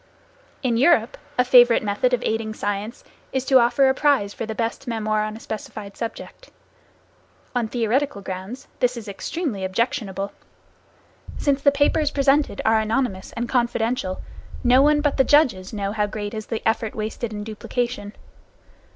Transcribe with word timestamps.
In 0.63 0.77
Europe, 0.77 1.15
a 1.37 1.45
favorite 1.45 1.83
method 1.83 2.11
of 2.11 2.23
aiding 2.25 2.55
science 2.55 3.03
is 3.31 3.45
to 3.45 3.59
offer 3.59 3.87
a 3.87 3.93
prize 3.93 4.33
for 4.33 4.47
the 4.47 4.55
best 4.55 4.87
memoir 4.87 5.21
on 5.23 5.37
a 5.37 5.39
specified 5.39 5.95
subject. 5.95 6.49
On 7.53 7.67
theoretical 7.67 8.19
grounds 8.23 8.67
this 8.79 8.97
is 8.97 9.07
extremely 9.07 9.63
objectionable. 9.63 10.31
Since 11.37 11.61
the 11.61 11.71
papers 11.71 12.09
presented 12.09 12.61
are 12.65 12.79
anonymous 12.79 13.31
and 13.33 13.47
confidential, 13.47 14.23
no 14.63 14.81
one 14.81 15.01
but 15.01 15.17
the 15.17 15.23
judges 15.23 15.71
know 15.71 15.91
how 15.91 16.07
great 16.07 16.33
is 16.33 16.47
the 16.47 16.67
effort 16.67 16.95
wasted 16.95 17.31
in 17.31 17.43
duplication. 17.43 18.15